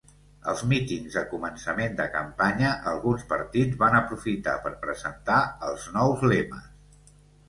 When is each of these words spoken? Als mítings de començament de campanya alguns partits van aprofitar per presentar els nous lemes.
Als 0.51 0.61
mítings 0.69 1.15
de 1.17 1.21
començament 1.33 1.91
de 1.99 2.07
campanya 2.15 2.71
alguns 2.91 3.25
partits 3.33 3.77
van 3.83 3.97
aprofitar 3.99 4.55
per 4.63 4.71
presentar 4.87 5.37
els 5.69 5.85
nous 5.99 6.25
lemes. 6.33 7.13